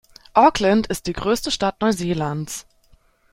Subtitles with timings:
[0.33, 2.65] Auckland ist die größte Stadt Neuseelands.